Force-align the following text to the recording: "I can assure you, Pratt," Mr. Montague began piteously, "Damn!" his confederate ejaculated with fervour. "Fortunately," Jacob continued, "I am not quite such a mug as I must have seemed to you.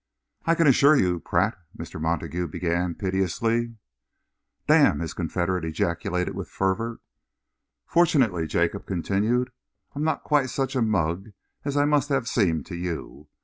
"I 0.45 0.55
can 0.55 0.65
assure 0.65 0.95
you, 0.95 1.19
Pratt," 1.19 1.55
Mr. 1.77 2.01
Montague 2.01 2.47
began 2.47 2.95
piteously, 2.95 3.75
"Damn!" 4.67 4.97
his 4.99 5.13
confederate 5.13 5.63
ejaculated 5.63 6.33
with 6.33 6.49
fervour. 6.49 7.01
"Fortunately," 7.85 8.47
Jacob 8.47 8.87
continued, 8.87 9.51
"I 9.95 9.99
am 9.99 10.03
not 10.03 10.23
quite 10.23 10.49
such 10.49 10.75
a 10.75 10.81
mug 10.81 11.27
as 11.63 11.77
I 11.77 11.85
must 11.85 12.09
have 12.09 12.27
seemed 12.27 12.65
to 12.65 12.75
you. 12.75 13.27